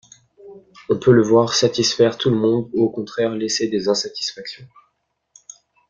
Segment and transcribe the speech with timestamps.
[0.89, 4.65] On peut le voir satisfaire tout le monde ou au contraire laisser des insatisfactions.